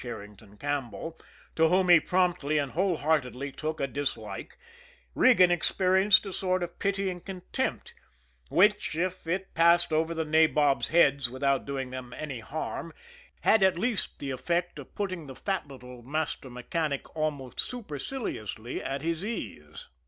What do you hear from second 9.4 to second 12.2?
passed over the nabobs' heads without doing them